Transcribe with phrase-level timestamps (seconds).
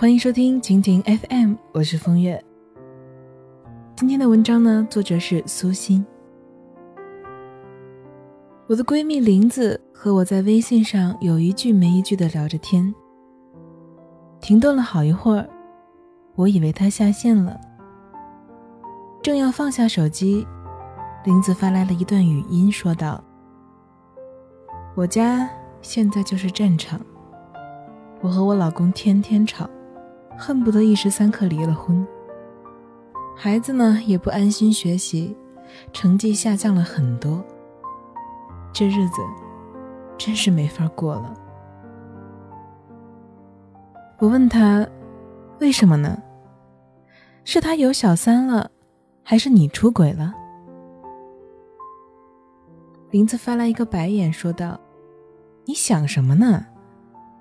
[0.00, 2.42] 欢迎收听蜻蜓 FM，我是风月。
[3.94, 6.02] 今天的文章呢，作者是苏欣。
[8.66, 12.94] 我的闺蜜林子和我在微信上有一句没一句的聊着天，
[14.40, 15.46] 停顿了好一会儿，
[16.34, 17.60] 我以为她下线了，
[19.20, 20.46] 正要放下手机，
[21.26, 23.22] 林子发来了一段语音，说道
[24.96, 25.46] ：“我家
[25.82, 27.00] 现在就是战场，
[28.20, 29.68] 我和我老公天天吵。”
[30.38, 32.06] 恨不得一时三刻离了婚。
[33.36, 35.36] 孩子呢也不安心学习，
[35.92, 37.44] 成绩下降了很多。
[38.72, 39.20] 这日子
[40.16, 41.34] 真是没法过了。
[44.18, 44.88] 我问他，
[45.58, 46.16] 为什么呢？
[47.44, 48.70] 是他有小三了，
[49.22, 50.32] 还是你出轨了？
[53.10, 54.80] 林子翻来一个白眼，说道
[55.64, 56.66] ：“你想什么呢？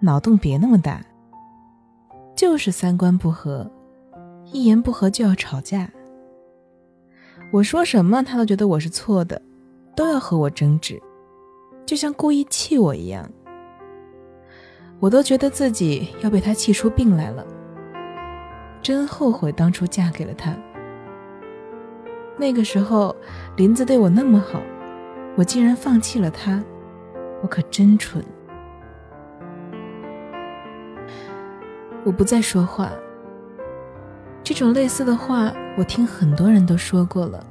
[0.00, 1.02] 脑洞别那么大。”
[2.36, 3.68] 就是三观不合，
[4.52, 5.90] 一言不合就要吵架。
[7.50, 9.42] 我说什么，他都觉得我是错的，
[9.96, 11.02] 都要和我争执，
[11.84, 13.28] 就像故意气我一样。
[15.00, 17.44] 我都觉得自己要被他气出病来了，
[18.82, 20.54] 真后悔当初嫁给了他。
[22.36, 23.16] 那个时候，
[23.56, 24.62] 林子对我那么好，
[25.36, 26.62] 我竟然放弃了他，
[27.42, 28.24] 我可真蠢。
[32.04, 32.90] 我不再说话。
[34.42, 37.44] 这种类似的话，我听很多人都说过了，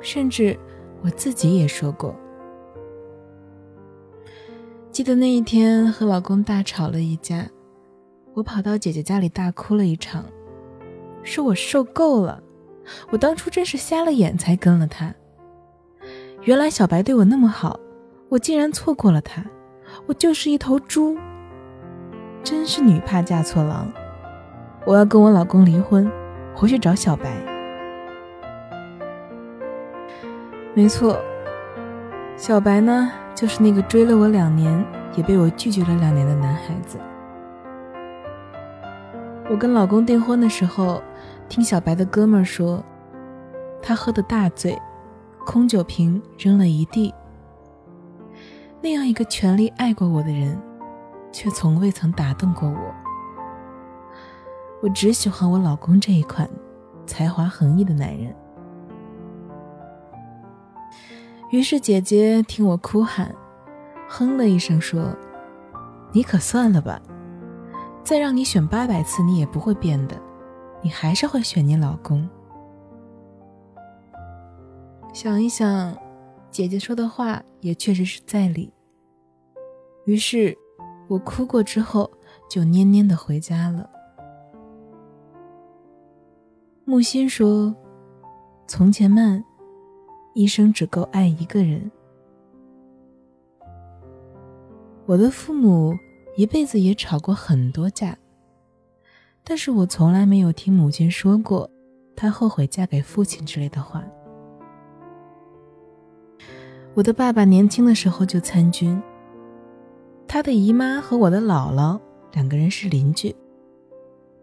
[0.00, 0.58] 甚至
[1.02, 2.16] 我自己也说过。
[4.90, 7.46] 记得那一天和老公大吵了一架，
[8.34, 10.24] 我跑到姐姐家里大哭了一场，
[11.22, 12.42] 说我受够了，
[13.10, 15.14] 我当初真是瞎了眼才跟了他。
[16.42, 17.78] 原来小白对我那么好，
[18.32, 19.44] 我竟然错过了他，
[20.06, 21.18] 我就是一头猪。
[22.42, 23.86] 真是女怕嫁错郎，
[24.86, 26.10] 我要跟我老公离婚，
[26.54, 27.30] 回去找小白。
[30.72, 31.20] 没错，
[32.34, 34.82] 小白呢，就是那个追了我两年，
[35.14, 36.98] 也被我拒绝了两年的男孩子。
[39.50, 41.02] 我跟老公订婚的时候，
[41.50, 42.82] 听小白的哥们儿说，
[43.82, 44.80] 他喝的大醉，
[45.44, 47.12] 空酒瓶扔了一地。
[48.82, 50.60] 那样一个全力爱过我的人。
[51.32, 52.94] 却从未曾打动过我。
[54.82, 56.46] 我只喜欢我老公这一款
[57.06, 58.36] 才华横溢的男人。
[61.50, 63.34] 于是姐姐听我哭喊，
[64.08, 65.16] 哼了一声说
[66.12, 67.00] ：“你可算了吧，
[68.04, 70.20] 再让你选八百次，你也不会变的，
[70.82, 72.28] 你还是会选你老公。”
[75.14, 75.96] 想一想，
[76.52, 78.72] 姐姐说的话也确实是在理。
[80.04, 80.56] 于是。
[81.08, 82.10] 我哭过之后，
[82.48, 83.90] 就蔫蔫的回家了。
[86.86, 87.74] 木心说
[88.66, 89.44] ：“从前慢，
[90.32, 91.90] 一生只够爱一个人。”
[95.04, 95.94] 我的父母
[96.34, 98.16] 一辈子也吵过很多架，
[99.44, 101.68] 但是我从来没有听母亲说过
[102.16, 104.02] 她后悔嫁给父亲之类的话。
[106.94, 109.02] 我的爸爸年轻的时候就参军。
[110.28, 111.98] 他的姨妈和我的姥姥
[112.32, 113.34] 两个人是邻居，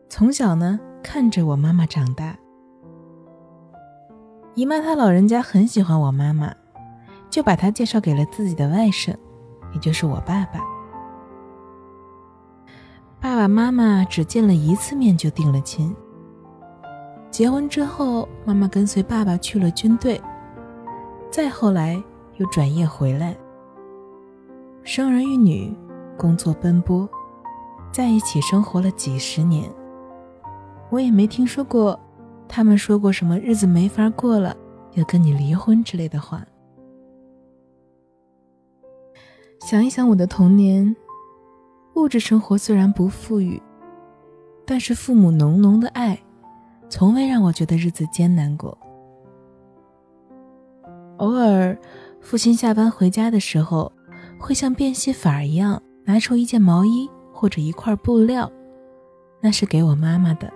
[0.07, 2.35] 从小呢看着我妈妈长大。
[4.55, 6.53] 姨妈她老人家很喜欢我妈妈，
[7.29, 9.15] 就把她介绍给了自己的外甥，
[9.73, 10.59] 也就是我爸爸。
[13.21, 15.95] 爸爸妈妈只见了一次面就定了亲。
[17.29, 20.19] 结婚之后，妈妈跟随爸爸去了军队，
[21.31, 22.01] 再后来
[22.39, 23.37] 又转业回来。
[24.83, 25.71] 生儿育女，
[26.17, 27.07] 工作奔波，
[27.91, 29.69] 在一起生活了几十年，
[30.89, 31.99] 我也没听说过
[32.47, 34.55] 他们说过什么日子没法过了，
[34.93, 36.43] 要跟你离婚之类的话。
[39.61, 40.95] 想一想我的童年，
[41.95, 43.61] 物质生活虽然不富裕，
[44.65, 46.17] 但是父母浓浓的爱，
[46.87, 48.75] 从未让我觉得日子艰难过。
[51.17, 51.77] 偶尔，
[52.21, 53.91] 父亲下班回家的时候。
[54.41, 58.49] 会像变戏法一样拿出一件毛衣或者一块布料，
[59.41, 60.49] 那是给我妈妈的。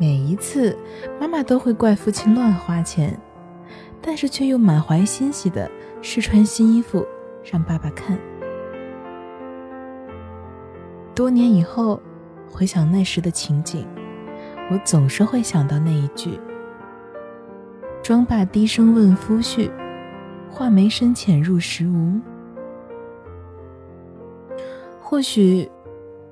[0.00, 0.74] 每一次，
[1.20, 3.20] 妈妈都会怪父亲乱花钱，
[4.00, 5.70] 但是却又满怀欣喜的
[6.00, 7.06] 试穿新衣服
[7.44, 8.18] 让爸爸看。
[11.14, 12.00] 多年以后，
[12.50, 13.86] 回想那时的情景，
[14.70, 16.40] 我总是会想到那一句
[18.02, 19.70] ：“庄爸低声问夫婿。”
[20.54, 22.20] 画眉深浅入时无，
[25.00, 25.66] 或许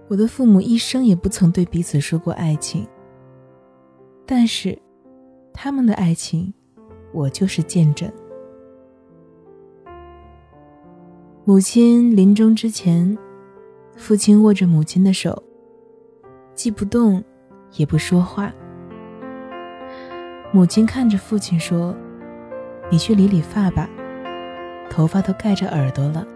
[0.09, 2.87] 我的父母一生也不曾对彼此说过爱情，
[4.27, 4.79] 但是
[5.55, 6.53] 他们的爱情，
[7.15, 8.13] 我就是见证。
[11.47, 13.17] 母亲临终之前，
[13.97, 15.43] 父亲握着母亲的手，
[16.55, 17.25] 既不动，
[17.79, 18.53] 也不说话。
[20.53, 21.95] 母亲看着父亲说
[22.91, 23.89] ：“你去理理发吧，
[24.91, 26.27] 头发都盖着耳朵了。”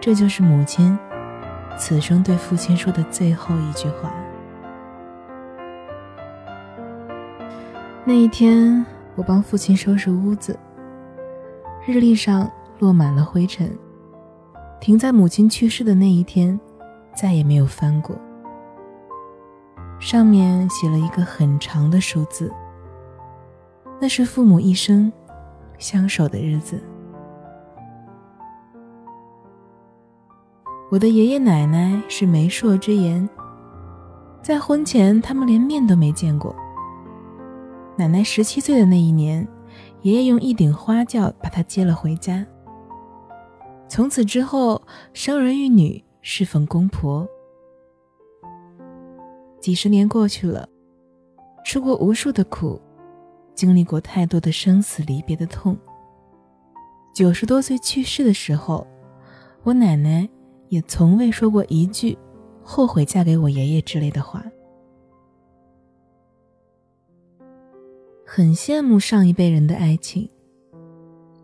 [0.00, 0.98] 这就是母亲
[1.76, 4.14] 此生对父亲说的最后一句话。
[8.04, 10.58] 那一天，我帮父亲收拾屋子。
[11.84, 13.70] 日历上落满了灰尘，
[14.80, 16.58] 停在母亲去世的那一天，
[17.14, 18.16] 再也没有翻过。
[19.98, 22.52] 上面写了一个很长的数字，
[24.00, 25.12] 那是父母一生
[25.78, 26.82] 相守的日子。
[30.90, 33.28] 我的爷爷奶奶是媒妁之言，
[34.42, 36.54] 在婚前他们连面都没见过。
[37.96, 39.46] 奶奶十七岁的那一年。
[40.02, 42.46] 爷爷用一顶花轿把她接了回家。
[43.88, 44.80] 从此之后，
[45.12, 47.26] 生儿育女，侍奉公婆。
[49.66, 50.68] 几十年过去了，
[51.64, 52.80] 吃过无数的苦，
[53.52, 55.76] 经历过太多的生死离别的痛。
[57.12, 58.86] 九十多岁去世的时候，
[59.64, 60.28] 我奶奶
[60.68, 62.16] 也从未说过一句
[62.62, 64.44] “后悔嫁给我爷爷”之类的话。
[68.24, 70.30] 很羡慕上一辈人的爱情，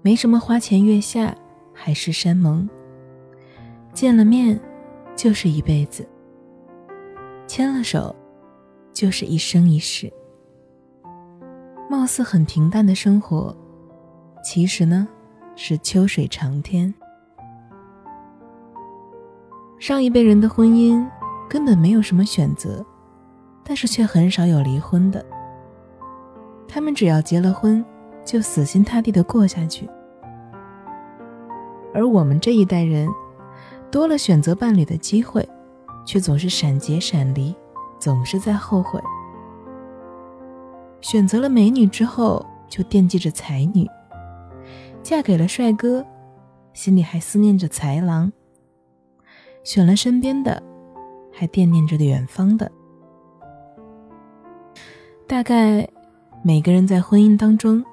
[0.01, 1.37] 没什么花前月下，
[1.75, 2.71] 海誓山盟。
[3.93, 4.61] 见了面，
[5.17, 6.05] 就是一辈子；
[7.55, 8.17] 牵了手，
[8.95, 10.11] 就是一生一世。
[11.87, 13.55] 貌似很平淡的生活，
[14.43, 15.07] 其实呢，
[15.55, 16.95] 是秋水长天。
[19.79, 21.07] 上一辈人的婚姻
[21.47, 22.83] 根本没有什么选择，
[23.63, 25.23] 但是却很少有离婚的。
[26.67, 27.85] 他们只要结了婚，
[28.25, 29.87] 就死心塌地的过下去。
[31.93, 33.11] 而我们这一代人，
[33.91, 35.47] 多了选择伴侣的机会，
[36.05, 37.55] 却总是闪结闪离，
[37.99, 39.01] 总是在后悔。
[41.01, 43.85] 选择了美女之后，就惦记着才女；
[45.03, 46.05] 嫁给了帅哥，
[46.73, 48.31] 心里还思念着才郎；
[49.65, 50.63] 选了身边的，
[51.33, 52.71] 还惦念着远方的。
[55.27, 55.89] 大概。
[56.45, 57.85] 每个人在婚姻当中，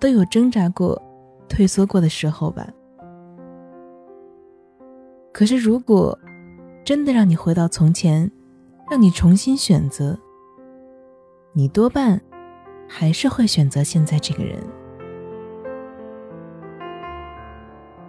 [0.00, 1.00] 都有挣扎过、
[1.48, 2.66] 退缩过的时候吧。
[5.32, 6.18] 可是，如果
[6.84, 8.30] 真的让你回到从前，
[8.90, 10.18] 让你重新选择，
[11.54, 12.20] 你多半
[12.86, 14.58] 还是会选择现在这个人。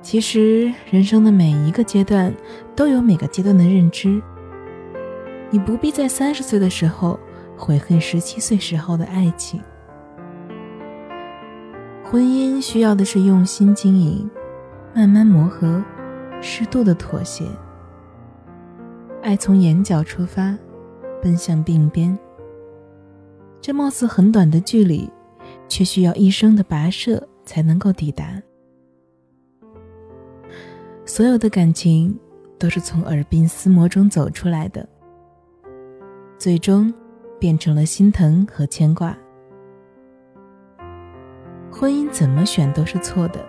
[0.01, 2.33] 其实，人生的每一个阶段
[2.75, 4.22] 都有每个阶段的认知，
[5.50, 7.18] 你不必在三十岁的时候
[7.57, 9.62] 悔恨十七岁时候的爱情。
[12.04, 14.30] 婚姻需要的是用心经营，
[14.94, 15.81] 慢慢磨合，
[16.42, 17.45] 适度的妥协。
[19.25, 20.56] 爱从眼角出发，
[21.19, 22.16] 奔向鬓边。
[23.60, 25.10] 这貌似很短的距离，
[25.68, 28.39] 却需要一生的跋涉才能够抵达。
[31.05, 32.15] 所有的感情
[32.60, 34.88] 都是从耳鬓厮磨中走出来的，
[36.38, 36.94] 最终
[37.39, 39.17] 变成了心疼和牵挂。
[41.72, 43.44] 婚姻怎么选都是错的，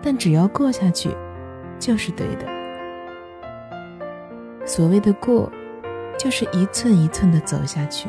[0.00, 1.10] 但只要过下去，
[1.80, 2.51] 就是对的。
[4.64, 5.50] 所谓的过，
[6.18, 8.08] 就是一寸一寸的走下去，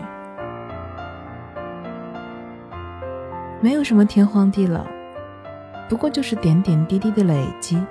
[3.62, 4.86] 没有什么天荒地老，
[5.90, 7.82] 不过就是点点滴滴的累积。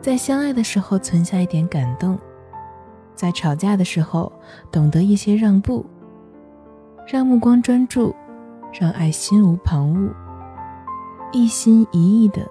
[0.00, 2.18] 在相爱的时候存下一点感动，
[3.14, 4.32] 在吵架的时候
[4.70, 5.84] 懂得一些让步，
[7.06, 8.14] 让目光专注。
[8.76, 10.12] 让爱心无旁骛，
[11.30, 12.44] 一心一意的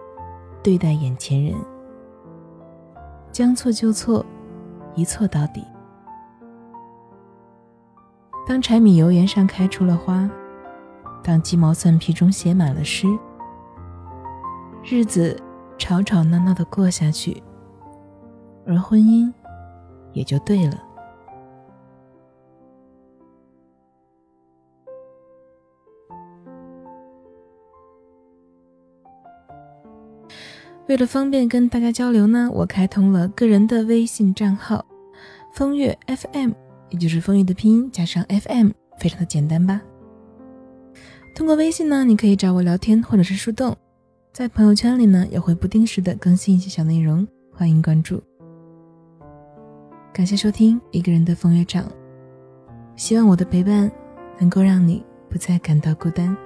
[0.64, 1.54] 对待眼前人，
[3.30, 4.26] 将错就错，
[4.96, 5.66] 一错到底。
[8.46, 10.30] 当柴米油盐上开出了花，
[11.24, 13.08] 当鸡毛蒜皮中写满了诗，
[14.84, 15.42] 日子
[15.78, 17.42] 吵吵闹闹的过下去，
[18.68, 19.32] 而婚姻
[20.12, 20.78] 也就对了。
[30.94, 34.86] 为了方便跟大家交流呢，我开通了个人的微信账号
[35.52, 36.52] “风月 FM”，
[36.92, 38.70] 也就是风月的拼音加上 FM，
[39.00, 39.82] 非常的简单吧。
[41.34, 43.76] 通过微信呢，你可以找我聊天或者是树洞，
[44.32, 48.22] 在朋友圈里呢，也会不定时的更新一些小内容，欢迎关注。
[50.14, 51.92] 感谢收听一个人的风月场，
[52.96, 53.92] 希望我的陪伴
[54.38, 56.38] 能够让你不再感到孤单。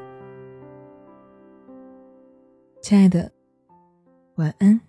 [2.82, 3.30] 亲爱的，
[4.38, 4.87] 晚安。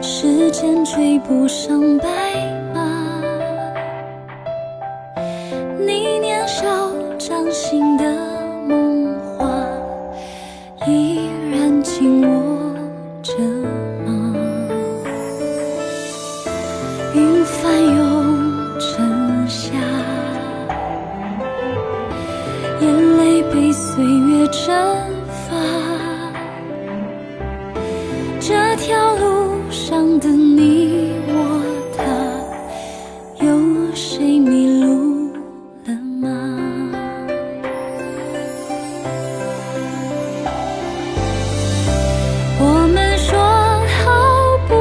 [0.00, 2.06] 时间追不上白
[2.74, 2.80] 马。
[5.78, 6.66] 你年少
[7.18, 8.04] 掌心的
[8.68, 9.46] 梦话，
[10.86, 12.28] 依然紧握
[13.22, 13.32] 着
[14.06, 14.34] 吗？
[17.14, 19.72] 云翻涌成夏。
[22.80, 24.66] 眼泪被岁月蒸
[25.30, 25.54] 发，
[28.40, 29.33] 这条路
[29.74, 31.34] 上的你我
[31.96, 32.04] 他，
[33.44, 33.46] 有
[33.92, 35.32] 谁迷路
[35.84, 36.28] 了吗？
[42.60, 42.62] 我
[42.94, 43.36] 们说
[43.98, 44.02] 好
[44.68, 44.72] 不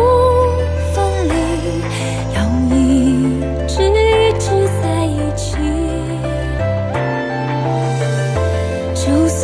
[0.93, 0.95] 分
[1.27, 1.33] 离，
[2.35, 2.37] 要
[2.69, 2.71] 一
[3.67, 4.45] 直一直
[4.79, 5.57] 在一起。
[8.95, 9.41] 就算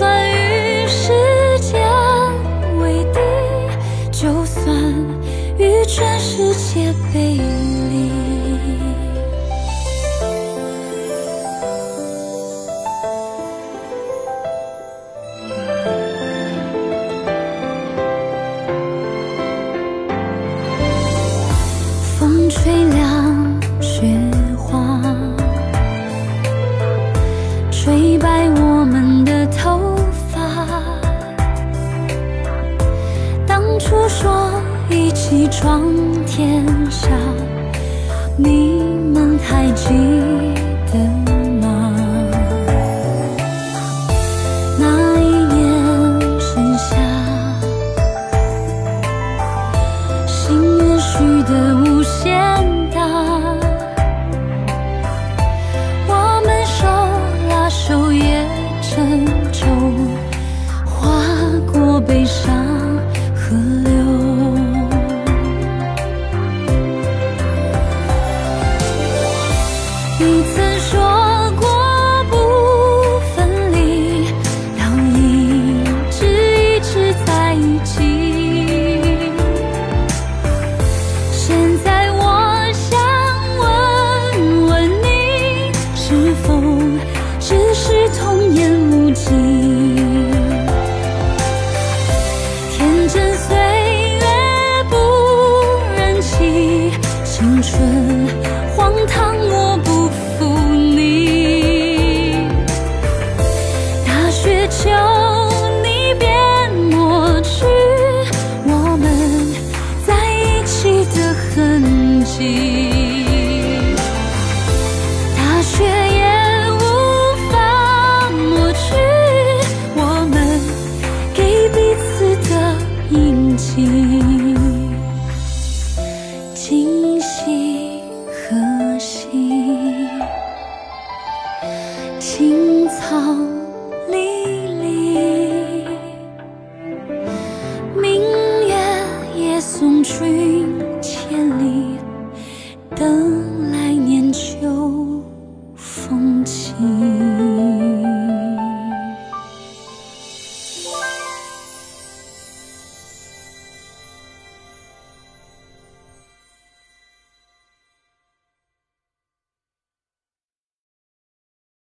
[27.82, 29.96] 吹白我们的头
[30.28, 30.68] 发。
[33.48, 34.52] 当初说
[34.90, 35.82] 一起闯
[36.28, 37.08] 天下，
[38.36, 38.84] 你
[39.14, 39.94] 们还记